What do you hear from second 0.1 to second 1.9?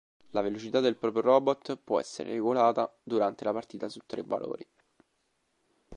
La velocità del proprio robot